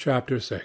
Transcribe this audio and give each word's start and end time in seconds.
CHAPTER 0.00 0.38
VI 0.38 0.62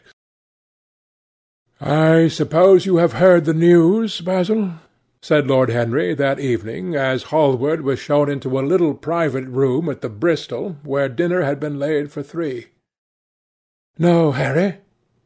"I 1.82 2.29
suppose 2.29 2.85
you 2.85 2.96
have 2.98 3.20
heard 3.20 3.44
the 3.44 3.54
news, 3.54 4.22
Basil?" 4.22 4.76
said 5.22 5.46
Lord 5.48 5.70
Henry 5.70 6.14
that 6.14 6.40
evening, 6.40 6.96
as 6.96 7.23
Hallward 7.23 7.82
was 7.82 8.00
shown 8.00 8.29
into 8.29 8.58
a 8.58 8.63
little 8.63 8.94
private 8.94 9.44
room 9.44 9.90
at 9.90 10.00
the 10.00 10.08
Bristol, 10.08 10.78
where 10.84 11.10
dinner 11.10 11.42
had 11.42 11.60
been 11.60 11.78
laid 11.78 12.13
for 12.13 12.24
three. 12.24 12.68
"No, 13.98 14.32
Harry," 14.32 14.78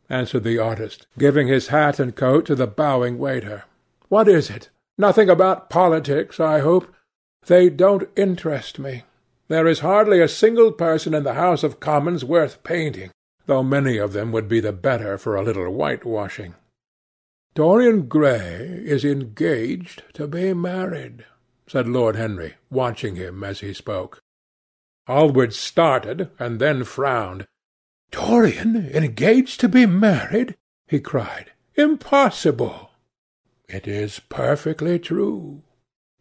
answered 0.09 0.43
the 0.43 0.57
artist, 0.57 1.05
giving 1.19 1.47
his 1.47 1.67
hat 1.67 1.99
and 1.99 2.15
coat 2.15 2.47
to 2.47 2.55
the 2.55 2.65
bowing 2.65 3.19
waiter. 3.19 3.65
"What 4.07 4.27
is 4.27 4.49
it? 4.49 4.71
Nothing 4.97 5.29
about 5.29 5.69
politics, 5.69 6.39
I 6.39 6.61
hope? 6.61 6.87
They 7.45 7.69
don't 7.69 8.09
interest 8.15 8.79
me. 8.79 9.03
There 9.49 9.67
is 9.67 9.81
hardly 9.81 10.19
a 10.19 10.27
single 10.27 10.71
person 10.71 11.13
in 11.13 11.23
the 11.23 11.35
House 11.35 11.63
of 11.63 11.79
Commons 11.79 12.25
worth 12.25 12.63
painting 12.63 13.11
though 13.50 13.63
many 13.63 13.97
of 13.97 14.13
them 14.13 14.31
would 14.31 14.47
be 14.47 14.59
the 14.59 14.71
better 14.71 15.18
for 15.18 15.36
a 15.36 15.41
little 15.41 15.73
whitewashing. 15.73 16.54
Dorian 17.56 18.07
Gray 18.07 18.79
is 18.86 19.04
engaged 19.04 20.04
to 20.14 20.28
be 20.28 20.54
married, 20.54 21.25
said 21.65 21.87
Lord 21.87 22.15
Henry, 22.15 22.57
watching 22.70 23.15
him 23.15 23.43
as 23.43 23.61
he 23.61 23.73
spoke. 23.73 24.21
Hallward 25.07 25.56
started, 25.56 26.29
and 26.37 26.61
then 26.61 26.83
frowned. 26.83 27.47
Dorian 28.11 28.75
engaged 28.93 29.59
to 29.61 29.68
be 29.68 29.87
married? 29.87 30.56
he 30.87 31.00
cried. 31.00 31.51
Impossible! 31.73 32.92
It 33.67 33.88
is 33.88 34.20
perfectly 34.30 35.00
true. 35.00 35.64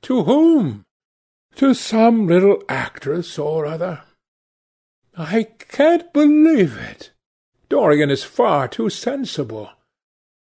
To 0.00 0.24
whom? 0.24 0.86
To 1.56 1.74
some 1.74 2.26
little 2.26 2.62
actress 2.70 3.38
or 3.38 3.66
other. 3.66 4.00
I 5.14 5.42
can't 5.58 6.10
believe 6.14 6.78
it. 6.78 7.10
Dorian 7.68 8.10
is 8.10 8.24
far 8.24 8.68
too 8.68 8.88
sensible. 8.88 9.70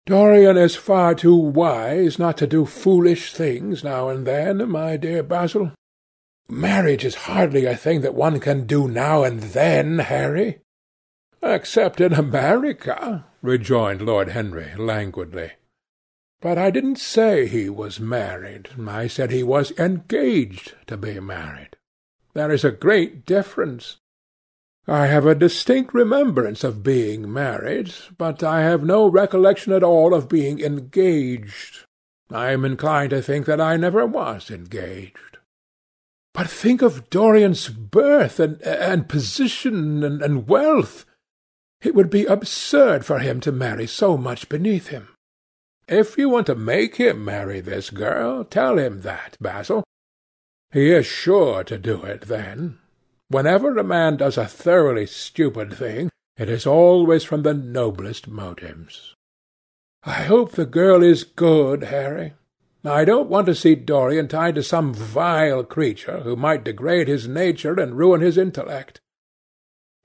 Dorian 0.06 0.56
is 0.56 0.76
far 0.76 1.14
too 1.14 1.34
wise 1.34 2.18
not 2.18 2.36
to 2.38 2.46
do 2.46 2.64
foolish 2.64 3.32
things 3.32 3.84
now 3.84 4.08
and 4.08 4.26
then, 4.26 4.68
my 4.70 4.96
dear 4.96 5.22
Basil. 5.22 5.72
Marriage 6.48 7.04
is 7.04 7.26
hardly 7.26 7.64
a 7.64 7.76
thing 7.76 8.00
that 8.00 8.14
one 8.14 8.40
can 8.40 8.66
do 8.66 8.88
now 8.88 9.22
and 9.22 9.40
then, 9.40 10.00
Harry. 10.00 10.60
Except 11.42 12.00
in 12.00 12.12
America, 12.12 13.24
rejoined 13.40 14.02
Lord 14.02 14.30
Henry 14.30 14.74
languidly. 14.76 15.52
But 16.40 16.58
I 16.58 16.70
didn't 16.70 16.98
say 16.98 17.46
he 17.46 17.68
was 17.68 18.00
married. 18.00 18.70
I 18.88 19.06
said 19.06 19.30
he 19.30 19.42
was 19.42 19.72
engaged 19.78 20.74
to 20.86 20.96
be 20.96 21.20
married. 21.20 21.76
There 22.34 22.50
is 22.50 22.64
a 22.64 22.70
great 22.70 23.26
difference. 23.26 23.98
I 24.86 25.06
have 25.06 25.26
a 25.26 25.34
distinct 25.34 25.94
remembrance 25.94 26.64
of 26.64 26.82
being 26.82 27.32
married, 27.32 27.92
but 28.16 28.42
I 28.42 28.62
have 28.62 28.82
no 28.82 29.06
recollection 29.06 29.72
at 29.72 29.82
all 29.82 30.14
of 30.14 30.28
being 30.28 30.60
engaged. 30.60 31.84
I 32.30 32.52
am 32.52 32.64
inclined 32.64 33.10
to 33.10 33.22
think 33.22 33.46
that 33.46 33.60
I 33.60 33.76
never 33.76 34.06
was 34.06 34.50
engaged. 34.50 35.38
But 36.32 36.48
think 36.48 36.80
of 36.80 37.10
Dorian's 37.10 37.68
birth 37.68 38.38
and, 38.40 38.62
and 38.62 39.08
position 39.08 40.02
and, 40.04 40.22
and 40.22 40.48
wealth. 40.48 41.04
It 41.82 41.94
would 41.94 42.10
be 42.10 42.26
absurd 42.26 43.04
for 43.04 43.18
him 43.18 43.40
to 43.40 43.52
marry 43.52 43.86
so 43.86 44.16
much 44.16 44.48
beneath 44.48 44.88
him. 44.88 45.08
If 45.88 46.16
you 46.16 46.28
want 46.28 46.46
to 46.46 46.54
make 46.54 46.96
him 46.96 47.24
marry 47.24 47.60
this 47.60 47.90
girl, 47.90 48.44
tell 48.44 48.78
him 48.78 49.00
that, 49.00 49.36
Basil. 49.40 49.82
He 50.72 50.90
is 50.90 51.06
sure 51.06 51.64
to 51.64 51.78
do 51.78 52.02
it 52.04 52.22
then. 52.22 52.78
Whenever 53.30 53.78
a 53.78 53.84
man 53.84 54.16
does 54.16 54.36
a 54.36 54.44
thoroughly 54.44 55.06
stupid 55.06 55.72
thing, 55.72 56.10
it 56.36 56.48
is 56.48 56.66
always 56.66 57.22
from 57.22 57.42
the 57.42 57.54
noblest 57.54 58.26
motives. 58.26 59.14
I 60.02 60.24
hope 60.24 60.52
the 60.52 60.66
girl 60.66 61.00
is 61.04 61.22
good, 61.22 61.84
Harry. 61.84 62.32
I 62.84 63.04
don't 63.04 63.30
want 63.30 63.46
to 63.46 63.54
see 63.54 63.76
Dorian 63.76 64.26
tied 64.26 64.56
to 64.56 64.64
some 64.64 64.92
vile 64.92 65.62
creature 65.62 66.22
who 66.22 66.34
might 66.34 66.64
degrade 66.64 67.06
his 67.06 67.28
nature 67.28 67.78
and 67.78 67.96
ruin 67.96 68.20
his 68.20 68.36
intellect. 68.36 69.00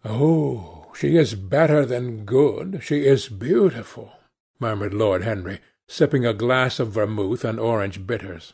Oh, 0.03 0.91
she 0.93 1.17
is 1.17 1.33
better 1.33 1.83
than 1.83 2.25
good. 2.25 2.81
She 2.83 3.07
is 3.07 3.27
beautiful, 3.27 4.13
murmured 4.59 4.93
Lord 4.93 5.23
Henry, 5.23 5.61
sipping 5.87 6.27
a 6.27 6.33
glass 6.33 6.79
of 6.79 6.91
vermouth 6.91 7.43
and 7.43 7.59
orange 7.59 8.05
bitters. 8.05 8.53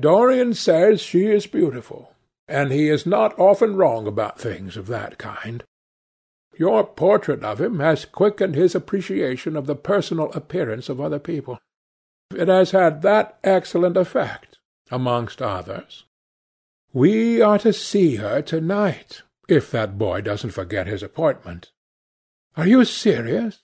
Dorian 0.00 0.54
says 0.54 1.00
she 1.00 1.26
is 1.26 1.46
beautiful 1.46 2.15
and 2.48 2.72
he 2.72 2.88
is 2.88 3.06
not 3.06 3.38
often 3.38 3.76
wrong 3.76 4.06
about 4.06 4.40
things 4.40 4.76
of 4.76 4.86
that 4.86 5.18
kind. 5.18 5.64
Your 6.58 6.84
portrait 6.84 7.44
of 7.44 7.60
him 7.60 7.80
has 7.80 8.04
quickened 8.04 8.54
his 8.54 8.74
appreciation 8.74 9.56
of 9.56 9.66
the 9.66 9.76
personal 9.76 10.32
appearance 10.32 10.88
of 10.88 11.00
other 11.00 11.18
people. 11.18 11.58
It 12.34 12.48
has 12.48 12.70
had 12.70 13.02
that 13.02 13.38
excellent 13.44 13.96
effect, 13.96 14.58
amongst 14.90 15.42
others. 15.42 16.04
We 16.92 17.42
are 17.42 17.58
to 17.58 17.72
see 17.72 18.16
her 18.16 18.40
to-night, 18.42 19.22
if 19.48 19.70
that 19.70 19.98
boy 19.98 20.22
doesn't 20.22 20.50
forget 20.50 20.86
his 20.86 21.02
appointment. 21.02 21.70
Are 22.56 22.66
you 22.66 22.84
serious? 22.84 23.60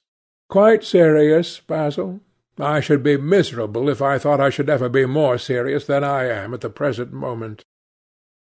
Quite 0.51 0.85
serious, 0.85 1.61
Basil. 1.61 2.21
I 2.59 2.81
should 2.81 3.03
be 3.03 3.17
miserable 3.17 3.89
if 3.89 4.03
I 4.03 4.19
thought 4.19 4.41
I 4.41 4.51
should 4.51 4.69
ever 4.69 4.91
be 4.91 5.07
more 5.07 5.39
serious 5.39 5.87
than 5.87 6.05
I 6.05 6.27
am 6.27 6.53
at 6.53 6.61
the 6.61 6.69
present 6.69 7.11
moment. 7.11 7.65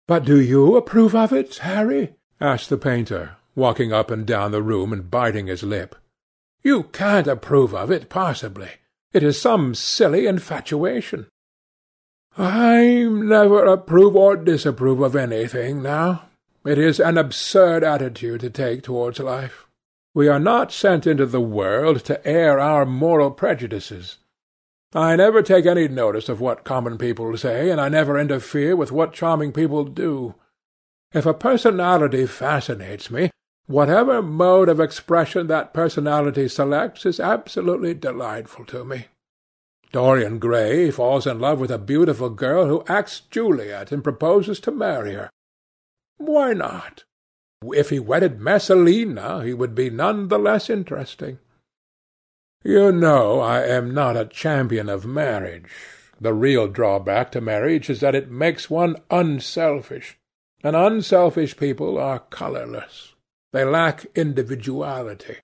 "But 0.08 0.24
do 0.24 0.40
you 0.40 0.76
approve 0.76 1.16
of 1.16 1.34
it, 1.34 1.58
Harry?" 1.58 2.16
asked 2.40 2.70
the 2.70 2.78
painter, 2.78 3.38
walking 3.56 3.92
up 3.92 4.12
and 4.12 4.26
down 4.26 4.52
the 4.52 4.62
room 4.62 4.94
and 4.94 5.10
biting 5.10 5.48
his 5.48 5.64
lip. 5.64 5.96
"You 6.62 6.84
can't 6.84 7.28
approve 7.28 7.74
of 7.74 7.90
it, 7.90 8.08
possibly. 8.10 8.70
It 9.14 9.24
is 9.24 9.42
some 9.42 9.74
silly 9.74 10.28
infatuation." 10.28 11.28
"I 12.38 13.08
never 13.10 13.66
approve 13.66 14.16
or 14.16 14.36
disapprove 14.36 15.02
of 15.02 15.16
anything 15.16 15.82
now. 15.82 16.30
It 16.66 16.78
is 16.78 17.00
an 17.00 17.18
absurd 17.18 17.84
attitude 17.84 18.42
to 18.42 18.50
take 18.50 18.84
towards 18.84 19.20
life. 19.20 19.68
We 20.14 20.28
are 20.28 20.40
not 20.40 20.72
sent 20.72 21.08
into 21.08 21.26
the 21.26 21.42
world 21.42 22.04
to 22.06 22.28
air 22.28 22.60
our 22.60 22.86
moral 22.86 23.32
prejudices. 23.32 24.18
I 24.95 25.17
never 25.17 25.41
take 25.41 25.66
any 25.66 25.89
notice 25.89 26.29
of 26.29 26.39
what 26.39 26.63
common 26.63 26.97
people 26.97 27.35
say, 27.35 27.69
and 27.69 27.81
I 27.81 27.89
never 27.89 28.17
interfere 28.17 28.78
with 28.78 28.94
what 28.94 29.11
charming 29.11 29.51
people 29.51 29.83
do. 29.83 30.35
If 31.13 31.25
a 31.25 31.33
personality 31.33 32.25
fascinates 32.25 33.11
me, 33.11 33.29
whatever 33.67 34.22
mode 34.22 34.69
of 34.69 34.79
expression 34.79 35.47
that 35.47 35.73
personality 35.73 36.47
selects 36.47 37.06
is 37.06 37.19
absolutely 37.19 37.94
delightful 37.94 38.63
to 38.67 38.85
me. 38.85 39.07
Dorian 39.91 40.39
Gray 40.39 40.91
falls 40.91 41.27
in 41.27 41.39
love 41.39 41.59
with 41.59 41.72
a 41.72 41.77
beautiful 41.77 42.29
girl 42.29 42.67
who 42.67 42.85
acts 42.88 43.19
Juliet 43.19 43.91
and 43.91 44.01
proposes 44.01 44.62
to 44.62 44.72
marry 44.72 45.16
her. 45.16 45.29
Why 46.16 46.53
not? 46.53 47.03
If 47.73 47.89
he 47.89 48.00
wedded 48.00 48.39
Messalina, 48.39 49.44
he 49.44 49.53
would 49.53 49.75
be 49.75 49.89
none 49.89 50.29
the 50.29 50.39
less 50.39 50.69
interesting. 50.69 51.39
You 52.68 52.92
know 52.92 53.42
I 53.42 53.62
am 53.62 53.94
not 53.94 54.18
a 54.18 54.26
champion 54.26 54.90
of 54.90 55.06
marriage. 55.06 55.70
The 56.20 56.34
real 56.34 56.68
drawback 56.68 57.31
to 57.34 57.40
marriage 57.40 57.92
is 57.92 58.00
that 58.00 58.16
it 58.16 58.31
makes 58.31 58.72
one 58.72 58.96
unselfish, 59.12 60.18
and 60.64 60.75
unselfish 60.75 61.58
people 61.58 62.00
are 62.00 62.18
colourless. 62.31 63.14
They 63.54 63.64
lack 63.66 64.08
individuality. 64.16 65.36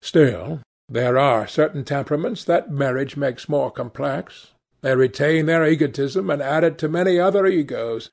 Still, 0.00 0.62
there 0.88 1.18
are 1.18 1.46
certain 1.46 1.84
temperaments 1.84 2.44
that 2.44 2.70
marriage 2.70 3.14
makes 3.14 3.46
more 3.46 3.70
complex. 3.70 4.52
They 4.80 4.96
retain 4.96 5.44
their 5.44 5.66
egotism 5.66 6.30
and 6.30 6.40
add 6.40 6.64
it 6.64 6.78
to 6.78 6.88
many 6.88 7.20
other 7.20 7.44
egos. 7.44 8.10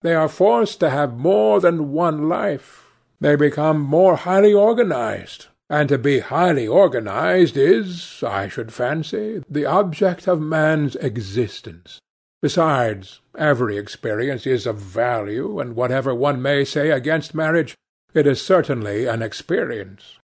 They 0.00 0.16
are 0.16 0.28
forced 0.28 0.80
to 0.80 0.90
have 0.90 1.16
more 1.16 1.60
than 1.60 1.92
one 1.92 2.28
life. 2.28 2.84
They 3.20 3.36
become 3.36 3.80
more 3.80 4.16
highly 4.16 4.52
organized, 4.52 5.46
and 5.72 5.88
to 5.88 5.96
be 5.96 6.18
highly 6.18 6.68
organized 6.68 7.56
is, 7.56 8.22
I 8.22 8.46
should 8.46 8.74
fancy, 8.74 9.42
the 9.48 9.64
object 9.64 10.28
of 10.28 10.38
man's 10.38 10.96
existence. 10.96 11.98
Besides, 12.42 13.22
every 13.38 13.78
experience 13.78 14.46
is 14.46 14.66
of 14.66 14.76
value, 14.76 15.58
and 15.60 15.74
whatever 15.74 16.14
one 16.14 16.42
may 16.42 16.66
say 16.66 16.90
against 16.90 17.34
marriage, 17.34 17.74
it 18.12 18.26
is 18.26 18.44
certainly 18.44 19.06
an 19.06 19.22
experience. 19.22 20.18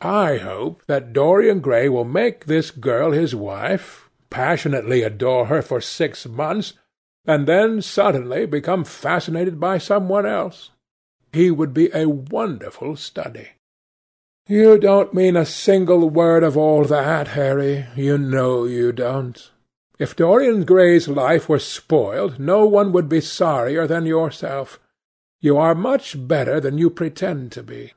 I 0.00 0.38
hope 0.38 0.82
that 0.86 1.12
Dorian 1.12 1.60
Gray 1.60 1.88
will 1.88 2.04
make 2.04 2.46
this 2.46 2.72
girl 2.72 3.12
his 3.12 3.32
wife, 3.32 4.10
passionately 4.28 5.04
adore 5.04 5.46
her 5.46 5.62
for 5.62 5.80
six 5.80 6.26
months, 6.26 6.72
and 7.24 7.46
then 7.46 7.80
suddenly 7.80 8.44
become 8.44 8.82
fascinated 8.82 9.60
by 9.60 9.78
some 9.78 10.08
one 10.08 10.26
else. 10.26 10.70
He 11.32 11.52
would 11.52 11.72
be 11.72 11.90
a 11.94 12.08
wonderful 12.08 12.96
study. 12.96 13.50
You 14.46 14.78
don't 14.78 15.14
mean 15.14 15.36
a 15.36 15.46
single 15.46 16.10
word 16.10 16.42
of 16.42 16.56
all 16.56 16.84
that, 16.84 17.28
Harry. 17.28 17.86
You 17.96 18.18
know 18.18 18.64
you 18.64 18.92
don't. 18.92 19.50
If 19.98 20.14
Dorian 20.14 20.64
Gray's 20.64 21.08
life 21.08 21.48
were 21.48 21.58
spoiled, 21.58 22.38
no 22.38 22.66
one 22.66 22.92
would 22.92 23.08
be 23.08 23.22
sorrier 23.22 23.86
than 23.86 24.04
yourself. 24.04 24.78
You 25.40 25.56
are 25.56 25.74
much 25.74 26.28
better 26.28 26.60
than 26.60 26.76
you 26.76 26.90
pretend 26.90 27.52
to 27.52 27.62
be. 27.62 27.92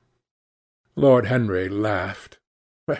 Lord 0.96 1.26
Henry 1.26 1.68
laughed. 1.68 2.38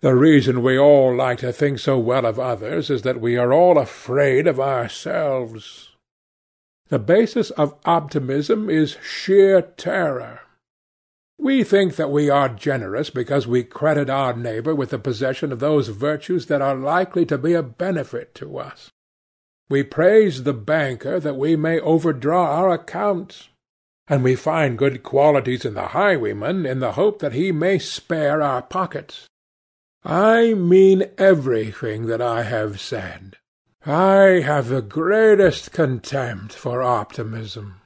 The 0.00 0.14
reason 0.14 0.62
we 0.62 0.78
all 0.78 1.12
like 1.12 1.38
to 1.38 1.52
think 1.52 1.80
so 1.80 1.98
well 1.98 2.24
of 2.24 2.38
others 2.38 2.88
is 2.88 3.02
that 3.02 3.20
we 3.20 3.36
are 3.36 3.52
all 3.52 3.78
afraid 3.78 4.46
of 4.46 4.60
ourselves. 4.60 5.90
The 6.88 7.00
basis 7.00 7.50
of 7.50 7.74
optimism 7.84 8.70
is 8.70 8.96
sheer 9.02 9.60
terror. 9.60 10.42
We 11.48 11.64
think 11.64 11.96
that 11.96 12.10
we 12.10 12.28
are 12.28 12.50
generous 12.50 13.08
because 13.08 13.46
we 13.46 13.64
credit 13.64 14.10
our 14.10 14.36
neighbour 14.36 14.74
with 14.74 14.90
the 14.90 14.98
possession 14.98 15.50
of 15.50 15.60
those 15.60 15.88
virtues 15.88 16.44
that 16.44 16.60
are 16.60 16.74
likely 16.74 17.24
to 17.24 17.38
be 17.38 17.54
a 17.54 17.62
benefit 17.62 18.34
to 18.34 18.58
us. 18.58 18.90
We 19.70 19.82
praise 19.82 20.42
the 20.42 20.52
banker 20.52 21.18
that 21.18 21.38
we 21.38 21.56
may 21.56 21.80
overdraw 21.80 22.54
our 22.54 22.70
accounts, 22.70 23.48
and 24.06 24.22
we 24.22 24.36
find 24.36 24.76
good 24.76 25.02
qualities 25.02 25.64
in 25.64 25.72
the 25.72 25.86
highwayman 25.86 26.66
in 26.66 26.80
the 26.80 26.92
hope 26.92 27.20
that 27.20 27.32
he 27.32 27.50
may 27.50 27.78
spare 27.78 28.42
our 28.42 28.60
pockets. 28.60 29.26
I 30.04 30.52
mean 30.52 31.04
everything 31.16 32.08
that 32.08 32.20
I 32.20 32.42
have 32.42 32.78
said. 32.78 33.38
I 33.86 34.42
have 34.44 34.68
the 34.68 34.82
greatest 34.82 35.72
contempt 35.72 36.52
for 36.52 36.82
optimism. 36.82 37.80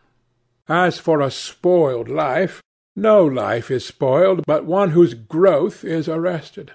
As 0.69 0.99
for 0.99 1.21
a 1.21 1.31
spoiled 1.31 2.09
life, 2.09 2.61
no 2.95 3.25
life 3.25 3.71
is 3.71 3.85
spoiled 3.85 4.45
but 4.47 4.65
one 4.65 4.91
whose 4.91 5.15
growth 5.15 5.85
is 5.85 6.09
arrested. 6.09 6.73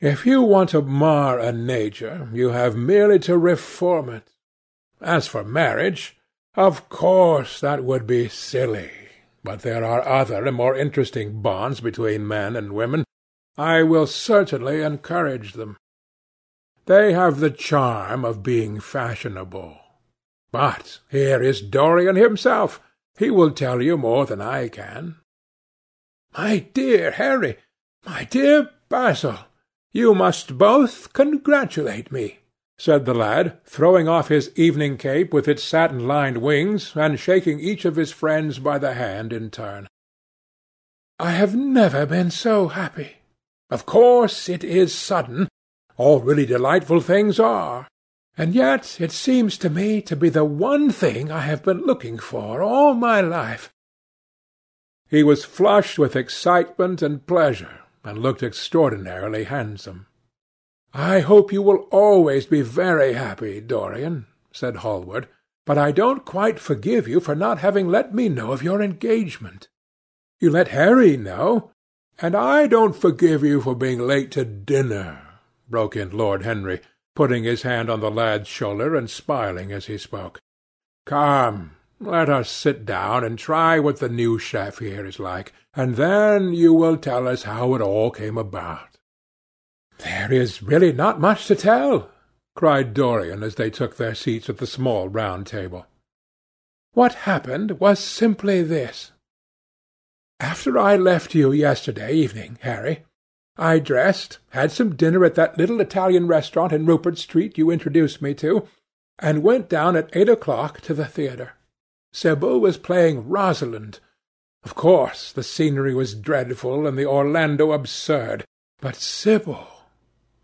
If 0.00 0.26
you 0.26 0.42
want 0.42 0.70
to 0.70 0.82
mar 0.82 1.38
a 1.38 1.52
nature, 1.52 2.28
you 2.32 2.50
have 2.50 2.76
merely 2.76 3.18
to 3.20 3.38
reform 3.38 4.10
it. 4.10 4.30
As 5.00 5.26
for 5.26 5.44
marriage, 5.44 6.16
of 6.54 6.88
course 6.88 7.60
that 7.60 7.84
would 7.84 8.06
be 8.06 8.28
silly, 8.28 8.90
but 9.42 9.62
there 9.62 9.84
are 9.84 10.06
other 10.06 10.44
and 10.44 10.56
more 10.56 10.76
interesting 10.76 11.40
bonds 11.40 11.80
between 11.80 12.28
men 12.28 12.54
and 12.56 12.72
women. 12.72 13.04
I 13.56 13.82
will 13.82 14.06
certainly 14.06 14.82
encourage 14.82 15.52
them. 15.52 15.76
They 16.86 17.12
have 17.12 17.40
the 17.40 17.50
charm 17.50 18.24
of 18.24 18.42
being 18.42 18.80
fashionable. 18.80 19.78
But 20.52 21.00
here 21.10 21.42
is 21.42 21.62
Dorian 21.62 22.16
himself. 22.16 22.80
He 23.18 23.30
will 23.30 23.52
tell 23.52 23.80
you 23.80 23.96
more 23.96 24.26
than 24.26 24.40
I 24.40 24.68
can. 24.68 25.16
My 26.36 26.58
dear 26.74 27.12
Harry, 27.12 27.58
my 28.04 28.24
dear 28.24 28.70
Basil, 28.88 29.38
you 29.92 30.14
must 30.14 30.58
both 30.58 31.12
congratulate 31.12 32.10
me, 32.10 32.40
said 32.76 33.04
the 33.04 33.14
lad, 33.14 33.64
throwing 33.64 34.08
off 34.08 34.28
his 34.28 34.50
evening 34.56 34.96
cape 34.96 35.32
with 35.32 35.46
its 35.46 35.62
satin-lined 35.62 36.38
wings, 36.38 36.96
and 36.96 37.20
shaking 37.20 37.60
each 37.60 37.84
of 37.84 37.94
his 37.94 38.10
friends 38.10 38.58
by 38.58 38.78
the 38.78 38.94
hand 38.94 39.32
in 39.32 39.50
turn. 39.50 39.86
I 41.20 41.30
have 41.30 41.54
never 41.54 42.06
been 42.06 42.32
so 42.32 42.68
happy. 42.68 43.18
Of 43.70 43.86
course 43.86 44.48
it 44.48 44.64
is 44.64 44.92
sudden. 44.92 45.48
All 45.96 46.20
really 46.20 46.46
delightful 46.46 47.00
things 47.00 47.38
are. 47.38 47.86
And 48.36 48.54
yet 48.54 49.00
it 49.00 49.12
seems 49.12 49.56
to 49.58 49.70
me 49.70 50.02
to 50.02 50.16
be 50.16 50.28
the 50.28 50.44
one 50.44 50.90
thing 50.90 51.30
I 51.30 51.40
have 51.40 51.62
been 51.62 51.82
looking 51.82 52.18
for 52.18 52.62
all 52.62 52.94
my 52.94 53.20
life. 53.20 53.72
He 55.08 55.22
was 55.22 55.44
flushed 55.44 55.98
with 55.98 56.16
excitement 56.16 57.00
and 57.00 57.24
pleasure, 57.26 57.80
and 58.02 58.18
looked 58.18 58.42
extraordinarily 58.42 59.44
handsome. 59.44 60.06
I 60.92 61.20
hope 61.20 61.52
you 61.52 61.62
will 61.62 61.88
always 61.90 62.46
be 62.46 62.62
very 62.62 63.12
happy, 63.12 63.60
Dorian, 63.60 64.26
said 64.52 64.76
Hallward, 64.76 65.28
but 65.64 65.78
I 65.78 65.92
don't 65.92 66.24
quite 66.24 66.58
forgive 66.58 67.06
you 67.06 67.20
for 67.20 67.34
not 67.34 67.58
having 67.58 67.88
let 67.88 68.14
me 68.14 68.28
know 68.28 68.52
of 68.52 68.62
your 68.62 68.82
engagement. 68.82 69.68
You 70.40 70.50
let 70.50 70.68
Harry 70.68 71.16
know, 71.16 71.70
and 72.20 72.34
I 72.34 72.66
don't 72.66 72.94
forgive 72.94 73.42
you 73.42 73.60
for 73.60 73.74
being 73.74 74.00
late 74.00 74.30
to 74.32 74.44
dinner, 74.44 75.20
broke 75.68 75.96
in 75.96 76.10
Lord 76.10 76.42
Henry, 76.42 76.80
putting 77.14 77.44
his 77.44 77.62
hand 77.62 77.88
on 77.88 78.00
the 78.00 78.10
lad's 78.10 78.48
shoulder 78.48 78.94
and 78.94 79.08
smiling 79.08 79.72
as 79.72 79.86
he 79.86 79.98
spoke. 79.98 80.40
Come, 81.06 81.76
let 82.00 82.28
us 82.28 82.50
sit 82.50 82.84
down 82.84 83.24
and 83.24 83.38
try 83.38 83.78
what 83.78 84.00
the 84.00 84.08
new 84.08 84.38
chef 84.38 84.78
here 84.78 85.06
is 85.06 85.18
like, 85.18 85.52
and 85.74 85.96
then 85.96 86.52
you 86.52 86.72
will 86.72 86.96
tell 86.96 87.28
us 87.28 87.44
how 87.44 87.74
it 87.74 87.80
all 87.80 88.10
came 88.10 88.36
about. 88.36 88.98
There 89.98 90.32
is 90.32 90.62
really 90.62 90.92
not 90.92 91.20
much 91.20 91.46
to 91.46 91.54
tell, 91.54 92.10
cried 92.56 92.94
Dorian 92.94 93.42
as 93.42 93.54
they 93.54 93.70
took 93.70 93.96
their 93.96 94.14
seats 94.14 94.48
at 94.48 94.58
the 94.58 94.66
small 94.66 95.08
round 95.08 95.46
table. 95.46 95.86
What 96.92 97.14
happened 97.14 97.80
was 97.80 97.98
simply 97.98 98.62
this. 98.62 99.12
After 100.40 100.78
I 100.78 100.96
left 100.96 101.34
you 101.34 101.52
yesterday 101.52 102.12
evening, 102.12 102.58
Harry, 102.62 103.04
I 103.56 103.78
dressed, 103.78 104.38
had 104.50 104.72
some 104.72 104.96
dinner 104.96 105.24
at 105.24 105.36
that 105.36 105.56
little 105.56 105.80
Italian 105.80 106.26
restaurant 106.26 106.72
in 106.72 106.86
Rupert 106.86 107.18
Street 107.18 107.56
you 107.56 107.70
introduced 107.70 108.20
me 108.20 108.34
to, 108.34 108.66
and 109.18 109.42
went 109.42 109.68
down 109.68 109.96
at 109.96 110.10
eight 110.14 110.28
o'clock 110.28 110.80
to 110.82 110.94
the 110.94 111.06
theatre. 111.06 111.52
Sibyl 112.12 112.60
was 112.60 112.78
playing 112.78 113.28
Rosalind. 113.28 114.00
Of 114.64 114.74
course, 114.74 115.30
the 115.30 115.42
scenery 115.42 115.94
was 115.94 116.14
dreadful 116.14 116.86
and 116.86 116.98
the 116.98 117.06
Orlando 117.06 117.72
absurd, 117.72 118.44
but 118.80 118.96
Sibyl! 118.96 119.68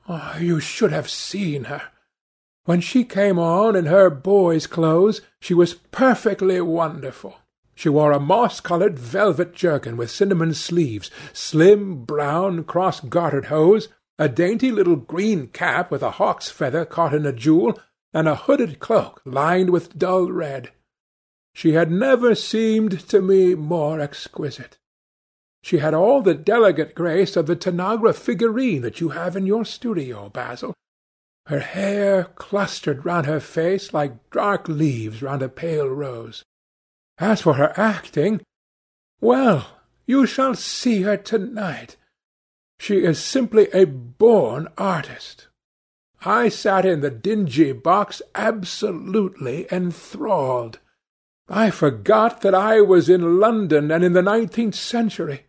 Oh, 0.08 0.36
you 0.40 0.60
should 0.60 0.92
have 0.92 1.08
seen 1.08 1.64
her. 1.64 1.82
When 2.64 2.80
she 2.80 3.04
came 3.04 3.38
on 3.38 3.74
in 3.74 3.86
her 3.86 4.10
boy's 4.10 4.66
clothes, 4.66 5.20
she 5.40 5.54
was 5.54 5.74
perfectly 5.74 6.60
wonderful. 6.60 7.36
She 7.80 7.88
wore 7.88 8.12
a 8.12 8.20
moss-coloured 8.20 8.98
velvet 8.98 9.54
jerkin 9.54 9.96
with 9.96 10.10
cinnamon 10.10 10.52
sleeves, 10.52 11.10
slim, 11.32 12.04
brown, 12.04 12.64
cross-gartered 12.64 13.46
hose, 13.46 13.88
a 14.18 14.28
dainty 14.28 14.70
little 14.70 14.96
green 14.96 15.46
cap 15.46 15.90
with 15.90 16.02
a 16.02 16.10
hawk's 16.10 16.50
feather 16.50 16.84
caught 16.84 17.14
in 17.14 17.24
a 17.24 17.32
jewel, 17.32 17.80
and 18.12 18.28
a 18.28 18.34
hooded 18.34 18.80
cloak 18.80 19.22
lined 19.24 19.70
with 19.70 19.96
dull 19.96 20.30
red. 20.30 20.72
She 21.54 21.72
had 21.72 21.90
never 21.90 22.34
seemed 22.34 23.08
to 23.08 23.22
me 23.22 23.54
more 23.54 23.98
exquisite. 23.98 24.76
She 25.62 25.78
had 25.78 25.94
all 25.94 26.20
the 26.20 26.34
delicate 26.34 26.94
grace 26.94 27.34
of 27.34 27.46
the 27.46 27.56
Tanagra 27.56 28.14
figurine 28.14 28.82
that 28.82 29.00
you 29.00 29.08
have 29.08 29.36
in 29.36 29.46
your 29.46 29.64
studio, 29.64 30.28
Basil. 30.28 30.74
Her 31.46 31.60
hair 31.60 32.24
clustered 32.24 33.06
round 33.06 33.24
her 33.24 33.40
face 33.40 33.94
like 33.94 34.28
dark 34.30 34.68
leaves 34.68 35.22
round 35.22 35.42
a 35.42 35.48
pale 35.48 35.88
rose. 35.88 36.44
As 37.20 37.42
for 37.42 37.54
her 37.54 37.72
acting, 37.76 38.40
well, 39.20 39.66
you 40.06 40.26
shall 40.26 40.54
see 40.54 41.02
her 41.02 41.18
to-night. 41.18 41.96
She 42.80 43.04
is 43.04 43.22
simply 43.22 43.68
a 43.72 43.84
born 43.84 44.68
artist. 44.78 45.48
I 46.24 46.48
sat 46.48 46.86
in 46.86 47.02
the 47.02 47.10
dingy 47.10 47.72
box 47.72 48.22
absolutely 48.34 49.66
enthralled. 49.70 50.78
I 51.46 51.70
forgot 51.70 52.40
that 52.40 52.54
I 52.54 52.80
was 52.80 53.10
in 53.10 53.38
London 53.38 53.90
and 53.90 54.02
in 54.02 54.14
the 54.14 54.22
nineteenth 54.22 54.74
century. 54.74 55.46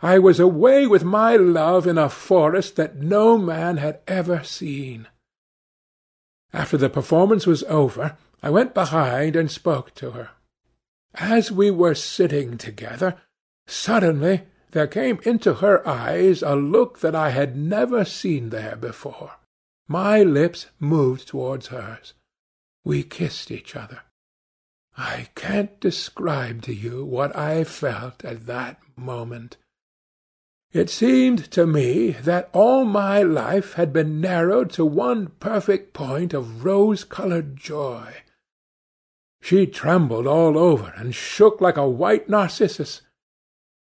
I 0.00 0.18
was 0.18 0.40
away 0.40 0.86
with 0.86 1.04
my 1.04 1.36
love 1.36 1.86
in 1.86 1.96
a 1.96 2.08
forest 2.08 2.76
that 2.76 2.96
no 2.96 3.38
man 3.38 3.76
had 3.76 4.00
ever 4.08 4.42
seen. 4.42 5.06
After 6.52 6.76
the 6.76 6.90
performance 6.90 7.46
was 7.46 7.62
over, 7.64 8.16
I 8.42 8.50
went 8.50 8.74
behind 8.74 9.36
and 9.36 9.50
spoke 9.50 9.94
to 9.94 10.10
her. 10.10 10.30
As 11.14 11.52
we 11.52 11.70
were 11.70 11.94
sitting 11.94 12.58
together, 12.58 13.16
suddenly 13.66 14.42
there 14.72 14.88
came 14.88 15.20
into 15.22 15.54
her 15.54 15.86
eyes 15.86 16.42
a 16.42 16.56
look 16.56 16.98
that 17.00 17.14
I 17.14 17.30
had 17.30 17.56
never 17.56 18.04
seen 18.04 18.50
there 18.50 18.76
before. 18.76 19.32
My 19.86 20.22
lips 20.22 20.66
moved 20.80 21.28
towards 21.28 21.68
hers. 21.68 22.14
We 22.84 23.02
kissed 23.02 23.50
each 23.50 23.76
other. 23.76 24.02
I 24.96 25.28
can't 25.34 25.78
describe 25.80 26.62
to 26.62 26.74
you 26.74 27.04
what 27.04 27.34
I 27.36 27.64
felt 27.64 28.24
at 28.24 28.46
that 28.46 28.80
moment. 28.96 29.56
It 30.72 30.90
seemed 30.90 31.50
to 31.52 31.66
me 31.66 32.10
that 32.10 32.50
all 32.52 32.84
my 32.84 33.22
life 33.22 33.74
had 33.74 33.92
been 33.92 34.20
narrowed 34.20 34.70
to 34.72 34.84
one 34.84 35.28
perfect 35.38 35.92
point 35.92 36.34
of 36.34 36.64
rose-coloured 36.64 37.56
joy. 37.56 38.22
She 39.44 39.66
trembled 39.66 40.26
all 40.26 40.56
over 40.56 40.94
and 40.96 41.14
shook 41.14 41.60
like 41.60 41.76
a 41.76 41.86
white 41.86 42.30
narcissus. 42.30 43.02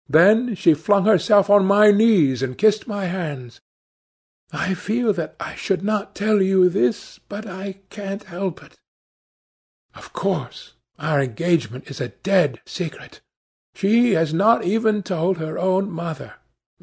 Then 0.08 0.54
she 0.54 0.76
flung 0.76 1.06
herself 1.06 1.50
on 1.50 1.66
my 1.66 1.90
knees 1.90 2.44
and 2.44 2.60
kissed 2.60 2.88
my 2.88 3.06
hands. 3.06 3.60
I 4.52 4.76
feel 4.76 5.14
that 5.14 5.36
I 5.40 5.56
should 5.56 5.84
not 5.84 6.14
tell 6.14 6.44
you 6.44 6.70
this, 6.70 7.20
but 7.28 7.48
I 7.48 7.80
can't 7.90 8.26
help 8.26 8.62
it. 8.62 8.76
Of 9.96 10.14
course, 10.14 10.74
our 11.00 11.24
engagement 11.24 11.90
is 11.90 12.00
a 12.00 12.10
dead 12.10 12.62
secret. 12.68 13.22
She 13.74 14.12
has 14.12 14.36
not 14.36 14.64
even 14.64 15.02
told 15.02 15.40
her 15.40 15.58
own 15.58 15.90
mother. 15.90 16.36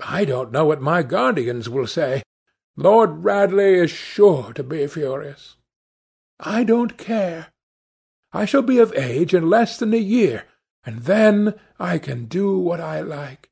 I 0.04 0.25
don't 0.25 0.50
know 0.50 0.64
what 0.64 0.83
my 0.83 1.04
guardians 1.04 1.69
will 1.69 1.87
say. 1.87 2.25
Lord 2.76 3.23
Radley 3.23 3.75
is 3.75 3.93
sure 3.93 4.52
to 4.52 4.64
be 4.64 4.85
furious. 4.88 5.54
I 6.40 6.64
don't 6.64 6.99
care. 6.99 7.53
I 8.35 8.45
shall 8.47 8.62
be 8.62 8.79
of 8.79 8.93
age 8.95 9.33
in 9.33 9.49
less 9.49 9.79
than 9.79 9.95
a 9.95 9.99
year, 9.99 10.43
and 10.85 11.03
then 11.03 11.55
I 11.79 11.99
can 11.99 12.25
do 12.25 12.59
what 12.59 12.81
I 12.81 13.00
like. 13.00 13.49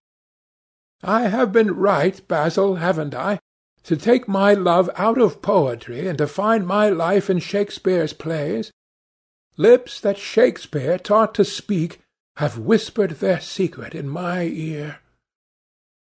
I 1.04 1.28
have 1.28 1.52
been 1.52 1.76
right, 1.76 2.20
Basil, 2.26 2.74
haven't 2.76 3.14
I, 3.14 3.38
to 3.84 3.96
take 3.96 4.26
my 4.26 4.54
love 4.54 4.90
out 4.96 5.18
of 5.18 5.40
poetry 5.40 6.08
and 6.08 6.18
to 6.18 6.26
find 6.26 6.66
my 6.66 6.88
life 6.88 7.30
in 7.30 7.38
Shakespeare's 7.38 8.12
plays? 8.12 8.72
Lips 9.56 10.00
that 10.00 10.18
Shakespeare 10.18 10.98
taught 10.98 11.32
to 11.36 11.44
speak 11.44 12.00
have 12.36 12.58
whispered 12.58 13.12
their 13.12 13.40
secret 13.40 13.94
in 13.94 14.08
my 14.08 14.42
ear. 14.42 14.98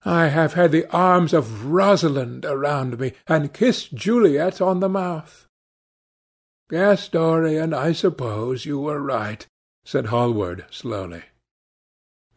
I 0.04 0.26
have 0.28 0.52
had 0.52 0.70
the 0.70 0.86
arms 0.94 1.32
of 1.32 1.64
Rosalind 1.64 2.44
around 2.44 2.98
me, 2.98 3.12
and 3.26 3.54
kissed 3.54 3.94
Juliet 3.94 4.60
on 4.60 4.80
the 4.80 4.88
mouth. 4.88 5.45
Yes, 6.70 7.08
Dorian, 7.08 7.72
I 7.72 7.92
suppose 7.92 8.66
you 8.66 8.80
were 8.80 9.00
right, 9.00 9.46
said 9.84 10.06
Hallward 10.06 10.64
slowly. 10.70 11.22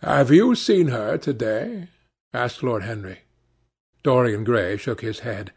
Have 0.02 0.30
you 0.30 0.56
seen 0.56 0.90
her 0.90 1.18
to-day? 1.18 1.90
asked 2.32 2.62
Lord 2.62 2.84
Henry. 2.84 3.20
Dorian 4.04 4.44
Gray 4.44 4.78
shook 4.78 5.02
his 5.02 5.20
head. 5.20 5.52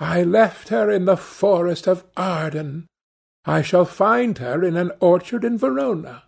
I 0.00 0.22
left 0.22 0.70
her 0.70 0.90
in 0.90 1.04
the 1.04 1.16
forest 1.16 1.86
of 1.86 2.04
Arden. 2.16 2.86
I 3.44 3.62
shall 3.62 3.84
find 3.84 4.38
her 4.38 4.64
in 4.64 4.76
an 4.76 4.92
orchard 4.98 5.44
in 5.44 5.56
Verona. 5.58 6.24